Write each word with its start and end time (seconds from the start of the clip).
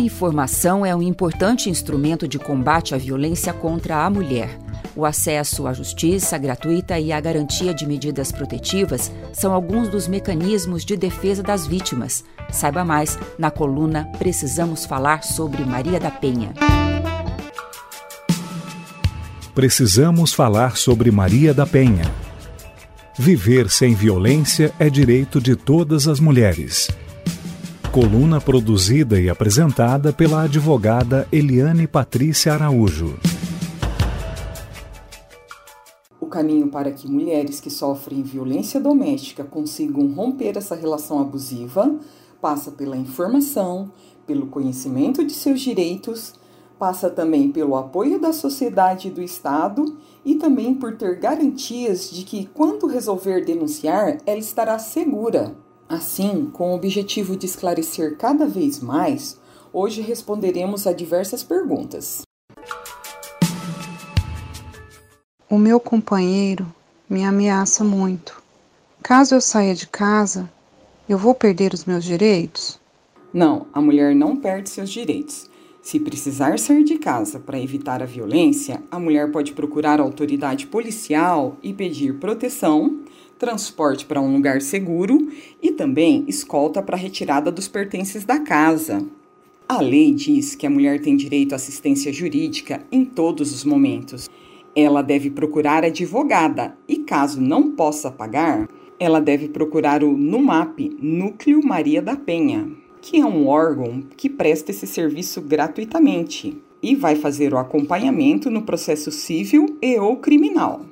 A 0.00 0.02
informação 0.02 0.86
é 0.86 0.96
um 0.96 1.02
importante 1.02 1.68
instrumento 1.68 2.26
de 2.26 2.38
combate 2.38 2.94
à 2.94 2.96
violência 2.96 3.52
contra 3.52 4.02
a 4.02 4.08
mulher. 4.08 4.48
O 4.96 5.04
acesso 5.04 5.66
à 5.66 5.74
justiça 5.74 6.38
gratuita 6.38 6.98
e 6.98 7.12
a 7.12 7.20
garantia 7.20 7.74
de 7.74 7.86
medidas 7.86 8.32
protetivas 8.32 9.12
são 9.30 9.52
alguns 9.52 9.90
dos 9.90 10.08
mecanismos 10.08 10.86
de 10.86 10.96
defesa 10.96 11.42
das 11.42 11.66
vítimas. 11.66 12.24
Saiba 12.50 12.82
mais 12.82 13.18
na 13.38 13.50
coluna 13.50 14.10
Precisamos 14.18 14.86
Falar 14.86 15.22
sobre 15.22 15.66
Maria 15.66 16.00
da 16.00 16.10
Penha. 16.10 16.54
Precisamos 19.54 20.32
falar 20.32 20.78
sobre 20.78 21.10
Maria 21.10 21.52
da 21.52 21.66
Penha. 21.66 22.10
Viver 23.18 23.68
sem 23.68 23.94
violência 23.94 24.72
é 24.78 24.88
direito 24.88 25.38
de 25.42 25.54
todas 25.54 26.08
as 26.08 26.18
mulheres. 26.18 26.88
Coluna 27.92 28.40
produzida 28.40 29.20
e 29.20 29.28
apresentada 29.28 30.12
pela 30.12 30.42
advogada 30.42 31.26
Eliane 31.32 31.88
Patrícia 31.88 32.52
Araújo. 32.52 33.18
O 36.20 36.26
caminho 36.26 36.68
para 36.68 36.92
que 36.92 37.10
mulheres 37.10 37.58
que 37.58 37.68
sofrem 37.68 38.22
violência 38.22 38.80
doméstica 38.80 39.42
consigam 39.42 40.06
romper 40.06 40.56
essa 40.56 40.76
relação 40.76 41.18
abusiva 41.18 41.98
passa 42.40 42.70
pela 42.70 42.96
informação, 42.96 43.90
pelo 44.24 44.46
conhecimento 44.46 45.24
de 45.24 45.32
seus 45.32 45.60
direitos 45.60 46.34
passa 46.78 47.10
também 47.10 47.50
pelo 47.50 47.74
apoio 47.74 48.20
da 48.20 48.32
sociedade 48.32 49.08
e 49.08 49.10
do 49.10 49.20
Estado 49.20 49.98
e 50.24 50.36
também 50.36 50.74
por 50.74 50.96
ter 50.96 51.18
garantias 51.18 52.08
de 52.08 52.22
que, 52.22 52.46
quando 52.54 52.86
resolver 52.86 53.44
denunciar, 53.44 54.18
ela 54.24 54.38
estará 54.38 54.78
segura. 54.78 55.56
Assim, 55.90 56.48
com 56.52 56.70
o 56.70 56.76
objetivo 56.76 57.36
de 57.36 57.46
esclarecer 57.46 58.16
cada 58.16 58.46
vez 58.46 58.78
mais, 58.78 59.36
hoje 59.72 60.00
responderemos 60.00 60.86
a 60.86 60.92
diversas 60.92 61.42
perguntas. 61.42 62.22
O 65.48 65.58
meu 65.58 65.80
companheiro 65.80 66.64
me 67.08 67.24
ameaça 67.24 67.82
muito. 67.82 68.40
Caso 69.02 69.34
eu 69.34 69.40
saia 69.40 69.74
de 69.74 69.88
casa, 69.88 70.48
eu 71.08 71.18
vou 71.18 71.34
perder 71.34 71.74
os 71.74 71.84
meus 71.84 72.04
direitos? 72.04 72.78
Não, 73.34 73.66
a 73.72 73.80
mulher 73.80 74.14
não 74.14 74.36
perde 74.36 74.70
seus 74.70 74.90
direitos. 74.90 75.50
Se 75.82 75.98
precisar 75.98 76.56
sair 76.60 76.84
de 76.84 76.98
casa 76.98 77.40
para 77.40 77.58
evitar 77.58 78.00
a 78.00 78.06
violência, 78.06 78.80
a 78.92 78.98
mulher 79.00 79.32
pode 79.32 79.54
procurar 79.54 79.98
a 79.98 80.04
autoridade 80.04 80.68
policial 80.68 81.56
e 81.64 81.72
pedir 81.72 82.20
proteção, 82.20 83.00
transporte 83.40 84.06
para 84.06 84.20
um 84.20 84.32
lugar 84.32 84.62
seguro 84.62 85.28
e 85.60 85.72
também 85.72 86.24
escolta 86.28 86.80
para 86.80 86.96
retirada 86.96 87.50
dos 87.50 87.66
pertences 87.66 88.24
da 88.24 88.38
casa. 88.38 89.04
A 89.68 89.80
lei 89.80 90.12
diz 90.12 90.54
que 90.54 90.66
a 90.66 90.70
mulher 90.70 91.00
tem 91.00 91.16
direito 91.16 91.54
à 91.54 91.56
assistência 91.56 92.12
jurídica 92.12 92.84
em 92.92 93.04
todos 93.04 93.52
os 93.52 93.64
momentos. 93.64 94.30
Ela 94.76 95.02
deve 95.02 95.30
procurar 95.30 95.84
advogada 95.84 96.76
e, 96.86 96.98
caso 96.98 97.40
não 97.40 97.72
possa 97.72 98.10
pagar, 98.10 98.68
ela 98.98 99.20
deve 99.20 99.48
procurar 99.48 100.04
o 100.04 100.16
NUMAP 100.16 100.96
Núcleo 101.00 101.64
Maria 101.64 102.00
da 102.00 102.14
Penha 102.14 102.68
que 103.00 103.18
é 103.18 103.24
um 103.24 103.48
órgão 103.48 104.02
que 104.16 104.28
presta 104.28 104.70
esse 104.70 104.86
serviço 104.86 105.40
gratuitamente 105.40 106.60
e 106.82 106.94
vai 106.94 107.16
fazer 107.16 107.52
o 107.52 107.58
acompanhamento 107.58 108.50
no 108.50 108.62
processo 108.62 109.10
civil 109.10 109.78
e 109.80 109.98
ou 109.98 110.16
criminal. 110.16 110.82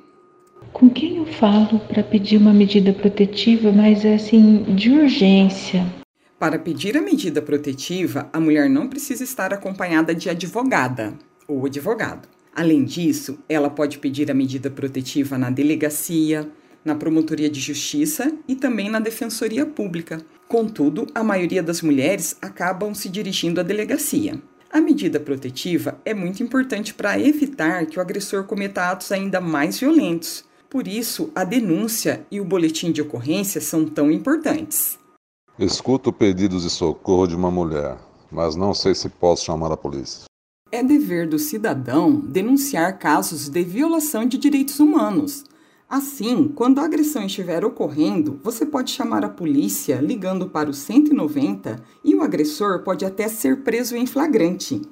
Com 0.73 0.89
quem 0.89 1.17
eu 1.17 1.25
falo 1.25 1.79
para 1.79 2.03
pedir 2.03 2.37
uma 2.37 2.53
medida 2.53 2.93
protetiva, 2.93 3.71
mas 3.71 4.05
é 4.05 4.15
assim, 4.15 4.63
de 4.75 4.91
urgência? 4.91 5.85
Para 6.37 6.57
pedir 6.57 6.95
a 6.95 7.01
medida 7.01 7.41
protetiva, 7.41 8.29
a 8.31 8.39
mulher 8.39 8.69
não 8.69 8.87
precisa 8.87 9.23
estar 9.23 9.53
acompanhada 9.53 10.15
de 10.15 10.29
advogada 10.29 11.13
ou 11.47 11.65
advogado. 11.65 12.29
Além 12.55 12.85
disso, 12.85 13.39
ela 13.49 13.69
pode 13.69 13.97
pedir 13.97 14.31
a 14.31 14.33
medida 14.33 14.69
protetiva 14.69 15.37
na 15.37 15.49
delegacia, 15.49 16.47
na 16.83 16.95
Promotoria 16.95 17.49
de 17.49 17.59
Justiça 17.59 18.31
e 18.47 18.55
também 18.55 18.89
na 18.89 18.99
Defensoria 18.99 19.65
Pública. 19.65 20.21
Contudo, 20.47 21.07
a 21.13 21.23
maioria 21.23 21.61
das 21.61 21.81
mulheres 21.81 22.37
acabam 22.41 22.93
se 22.93 23.09
dirigindo 23.09 23.59
à 23.59 23.63
delegacia. 23.63 24.41
A 24.71 24.79
medida 24.79 25.19
protetiva 25.19 25.99
é 26.05 26.13
muito 26.13 26.43
importante 26.43 26.93
para 26.93 27.19
evitar 27.19 27.85
que 27.85 27.97
o 27.97 28.01
agressor 28.01 28.43
cometa 28.43 28.91
atos 28.91 29.11
ainda 29.11 29.41
mais 29.41 29.79
violentos. 29.79 30.47
Por 30.69 30.87
isso, 30.87 31.31
a 31.33 31.43
denúncia 31.43 32.27
e 32.29 32.39
o 32.39 32.45
boletim 32.45 32.91
de 32.91 33.01
ocorrência 33.01 33.59
são 33.59 33.85
tão 33.85 34.11
importantes. 34.11 34.99
Escuto 35.57 36.13
pedidos 36.13 36.61
de 36.61 36.69
socorro 36.69 37.25
de 37.25 37.35
uma 37.35 37.49
mulher, 37.49 37.97
mas 38.31 38.55
não 38.55 38.71
sei 38.71 38.93
se 38.93 39.09
posso 39.09 39.43
chamar 39.45 39.71
a 39.71 39.77
polícia. 39.77 40.25
É 40.71 40.83
dever 40.83 41.27
do 41.27 41.39
cidadão 41.39 42.15
denunciar 42.19 42.99
casos 42.99 43.49
de 43.49 43.63
violação 43.63 44.27
de 44.27 44.37
direitos 44.37 44.79
humanos. 44.79 45.43
Assim, 45.89 46.47
quando 46.47 46.77
a 46.77 46.85
agressão 46.85 47.25
estiver 47.25 47.65
ocorrendo, 47.65 48.39
você 48.43 48.63
pode 48.63 48.91
chamar 48.91 49.25
a 49.25 49.29
polícia 49.29 49.95
ligando 49.95 50.47
para 50.47 50.69
o 50.69 50.73
190 50.73 51.83
e 52.03 52.13
o 52.13 52.21
agressor 52.21 52.83
pode 52.83 53.03
até 53.03 53.27
ser 53.27 53.63
preso 53.63 53.95
em 53.95 54.05
flagrante. 54.05 54.83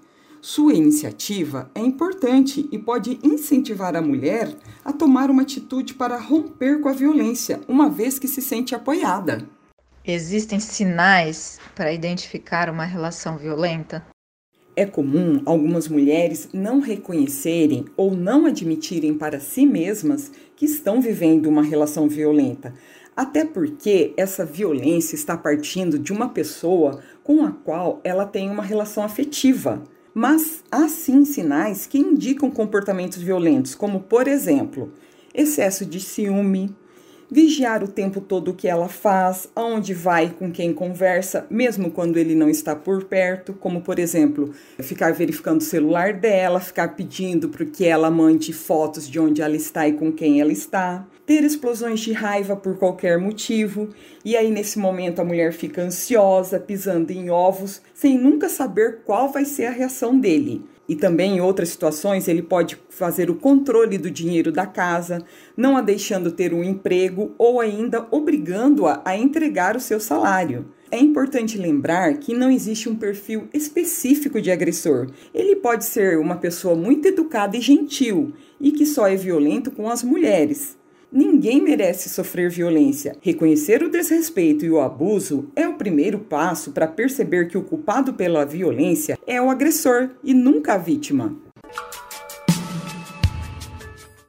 Sua 0.41 0.73
iniciativa 0.73 1.69
é 1.73 1.81
importante 1.81 2.67
e 2.71 2.77
pode 2.77 3.19
incentivar 3.23 3.95
a 3.95 4.01
mulher 4.01 4.55
a 4.85 4.93
tomar 4.93 5.29
uma 5.29 5.41
atitude 5.41 5.95
para 5.95 6.17
romper 6.17 6.79
com 6.79 6.89
a 6.89 6.93
violência, 6.93 7.59
uma 7.67 7.89
vez 7.89 8.19
que 8.19 8.27
se 8.27 8.41
sente 8.41 8.75
apoiada. 8.75 9.47
Existem 10.05 10.59
sinais 10.59 11.59
para 11.75 11.91
identificar 11.91 12.69
uma 12.69 12.85
relação 12.85 13.37
violenta? 13.37 14.05
É 14.75 14.85
comum 14.85 15.41
algumas 15.43 15.87
mulheres 15.87 16.49
não 16.53 16.79
reconhecerem 16.79 17.85
ou 17.97 18.15
não 18.15 18.45
admitirem 18.45 19.15
para 19.15 19.39
si 19.39 19.65
mesmas 19.65 20.31
que 20.55 20.65
estão 20.65 21.01
vivendo 21.01 21.47
uma 21.47 21.63
relação 21.63 22.07
violenta, 22.07 22.73
até 23.15 23.43
porque 23.43 24.13
essa 24.15 24.45
violência 24.45 25.15
está 25.15 25.35
partindo 25.35 25.97
de 25.97 26.13
uma 26.13 26.29
pessoa 26.29 27.01
com 27.23 27.43
a 27.43 27.51
qual 27.51 27.99
ela 28.03 28.25
tem 28.25 28.51
uma 28.51 28.63
relação 28.63 29.03
afetiva. 29.03 29.83
Mas 30.19 30.63
há 30.71 30.87
sim 30.89 31.23
sinais 31.25 31.85
que 31.85 31.99
indicam 31.99 32.49
comportamentos 32.49 33.21
violentos, 33.21 33.75
como, 33.75 33.99
por 33.99 34.27
exemplo, 34.27 34.91
excesso 35.31 35.85
de 35.85 35.99
ciúme, 35.99 36.75
vigiar 37.29 37.83
o 37.83 37.87
tempo 37.87 38.21
todo 38.21 38.51
o 38.51 38.53
que 38.53 38.67
ela 38.67 38.87
faz, 38.87 39.49
aonde 39.55 39.93
vai, 39.93 40.29
com 40.29 40.51
quem 40.51 40.73
conversa, 40.73 41.45
mesmo 41.49 41.91
quando 41.91 42.17
ele 42.17 42.33
não 42.33 42.49
está 42.49 42.75
por 42.75 43.05
perto, 43.05 43.53
como 43.53 43.81
por 43.81 43.99
exemplo, 43.99 44.53
ficar 44.79 45.13
verificando 45.13 45.61
o 45.61 45.63
celular 45.63 46.13
dela, 46.13 46.59
ficar 46.59 46.95
pedindo 46.95 47.49
para 47.49 47.65
que 47.65 47.85
ela 47.85 48.09
mande 48.09 48.53
fotos 48.53 49.09
de 49.09 49.19
onde 49.19 49.41
ela 49.41 49.55
está 49.55 49.87
e 49.87 49.93
com 49.93 50.11
quem 50.11 50.39
ela 50.39 50.51
está, 50.51 51.05
ter 51.25 51.43
explosões 51.43 51.99
de 51.99 52.13
raiva 52.13 52.55
por 52.55 52.77
qualquer 52.77 53.19
motivo, 53.19 53.89
e 54.23 54.37
aí 54.37 54.49
nesse 54.49 54.79
momento 54.79 55.19
a 55.19 55.25
mulher 55.25 55.51
fica 55.51 55.81
ansiosa, 55.81 56.59
pisando 56.59 57.11
em 57.11 57.29
ovos, 57.29 57.81
sem 57.93 58.17
nunca 58.17 58.47
saber 58.47 58.99
qual 59.05 59.29
vai 59.29 59.43
ser 59.43 59.65
a 59.65 59.71
reação 59.71 60.17
dele. 60.17 60.63
E 60.87 60.95
também 60.95 61.37
em 61.37 61.41
outras 61.41 61.69
situações 61.69 62.27
ele 62.27 62.41
pode 62.41 62.77
fazer 62.89 63.29
o 63.29 63.35
controle 63.35 63.97
do 63.97 64.09
dinheiro 64.09 64.51
da 64.51 64.65
casa, 64.65 65.23
não 65.55 65.75
a 65.75 65.81
deixando 65.81 66.31
ter 66.31 66.53
um 66.53 66.63
emprego 66.63 67.33
ou 67.37 67.59
ainda 67.59 68.07
obrigando-a 68.09 69.01
a 69.03 69.17
entregar 69.17 69.75
o 69.75 69.81
seu 69.81 69.99
salário. 69.99 70.65
É 70.89 70.97
importante 70.97 71.57
lembrar 71.57 72.13
que 72.17 72.33
não 72.33 72.49
existe 72.49 72.87
um 72.87 72.95
perfil 72.95 73.49
específico 73.53 74.39
de 74.39 74.49
agressor. 74.49 75.07
Ele 75.33 75.57
pode 75.57 75.83
ser 75.83 76.17
uma 76.17 76.37
pessoa 76.37 76.75
muito 76.75 77.09
educada 77.09 77.57
e 77.57 77.61
gentil 77.61 78.31
e 78.59 78.71
que 78.71 78.85
só 78.85 79.05
é 79.05 79.15
violento 79.15 79.69
com 79.69 79.89
as 79.89 80.01
mulheres. 80.01 80.77
Ninguém 81.09 81.61
merece 81.61 82.09
sofrer 82.09 82.49
violência. 82.49 83.15
Reconhecer 83.21 83.81
o 83.81 83.89
desrespeito 83.89 84.65
e 84.65 84.69
o 84.69 84.81
abuso 84.81 85.49
é 85.55 85.65
o 85.65 85.77
primeiro 85.77 86.19
passo 86.19 86.71
para 86.71 86.85
perceber 86.85 87.47
que 87.47 87.57
o 87.57 87.63
culpado 87.63 88.13
pela 88.13 88.45
violência 88.45 89.17
é 89.25 89.41
o 89.41 89.49
agressor 89.49 90.09
e 90.21 90.33
nunca 90.33 90.73
a 90.73 90.77
vítima. 90.77 91.33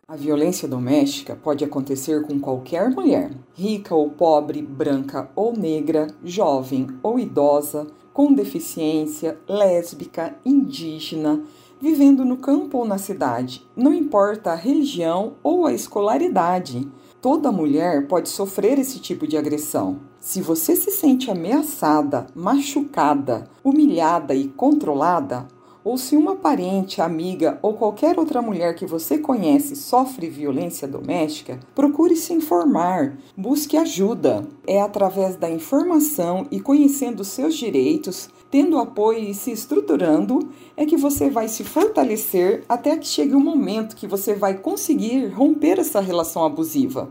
A 0.07 0.15
violência 0.15 0.69
doméstica 0.69 1.35
pode 1.35 1.65
acontecer 1.65 2.23
com 2.23 2.39
qualquer 2.39 2.89
mulher, 2.91 3.33
rica 3.55 3.95
ou 3.95 4.11
pobre, 4.11 4.63
branca 4.63 5.29
ou 5.35 5.53
negra, 5.55 6.07
jovem 6.25 6.87
ou 7.03 7.19
idosa, 7.19 7.89
com 8.13 8.33
deficiência, 8.33 9.37
lésbica, 9.49 10.37
indígena, 10.47 11.43
vivendo 11.81 12.25
no 12.25 12.37
campo 12.37 12.79
ou 12.79 12.85
na 12.85 12.99
cidade, 12.99 13.67
não 13.77 13.93
importa 13.93 14.53
a 14.53 14.57
religião 14.57 15.35
ou 15.43 15.67
a 15.67 15.73
escolaridade. 15.73 16.89
Toda 17.21 17.51
mulher 17.51 18.07
pode 18.07 18.29
sofrer 18.29 18.79
esse 18.79 19.01
tipo 19.01 19.27
de 19.27 19.37
agressão. 19.37 20.01
Se 20.21 20.41
você 20.41 20.77
se 20.77 20.91
sente 20.91 21.31
ameaçada, 21.31 22.27
machucada, 22.35 23.49
humilhada 23.63 24.35
e 24.35 24.49
controlada, 24.49 25.47
ou 25.88 25.96
se 25.96 26.14
uma 26.14 26.37
parente, 26.37 27.00
amiga 27.00 27.58
ou 27.62 27.73
qualquer 27.73 28.19
outra 28.19 28.43
mulher 28.43 28.75
que 28.75 28.85
você 28.85 29.17
conhece 29.17 29.75
sofre 29.75 30.29
violência 30.29 30.87
doméstica, 30.87 31.58
procure 31.75 32.14
se 32.14 32.35
informar, 32.35 33.17
busque 33.35 33.75
ajuda. 33.75 34.46
É 34.67 34.82
através 34.82 35.37
da 35.37 35.49
informação 35.49 36.46
e 36.50 36.61
conhecendo 36.61 37.25
seus 37.25 37.55
direitos, 37.56 38.29
tendo 38.50 38.76
apoio 38.76 39.31
e 39.31 39.32
se 39.32 39.50
estruturando, 39.50 40.50
é 40.76 40.85
que 40.85 40.94
você 40.99 41.31
vai 41.31 41.49
se 41.49 41.64
fortalecer 41.64 42.64
até 42.69 42.94
que 42.94 43.06
chegue 43.06 43.35
o 43.35 43.40
momento 43.40 43.96
que 43.96 44.06
você 44.06 44.35
vai 44.35 44.58
conseguir 44.58 45.29
romper 45.29 45.79
essa 45.79 46.02
relação 46.02 46.44
abusiva. 46.44 47.11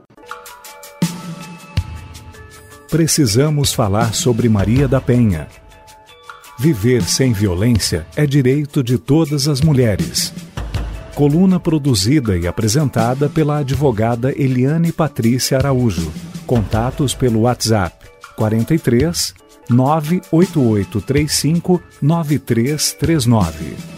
Precisamos 2.91 3.74
falar 3.74 4.13
sobre 4.13 4.47
Maria 4.47 4.88
da 4.88 5.01
Penha 5.01 5.47
Viver 6.59 7.04
sem 7.04 7.33
violência 7.33 8.07
é 8.15 8.25
direito 8.25 8.83
de 8.83 8.98
todas 8.98 9.48
as 9.48 9.62
mulheres. 9.62 10.33
Coluna 11.13 11.59
produzida 11.59 12.36
e 12.36 12.48
apresentada 12.48 13.30
pela 13.30 13.59
advogada 13.59 14.33
Eliane 14.36 14.92
Patrícia 14.92 15.59
Araújo. 15.59 16.12
Contatos 16.48 17.13
pelo 17.13 17.42
WhatsApp 17.42 18.07
43 18.36 19.36
98835 19.69 21.80
9339. 22.01 23.97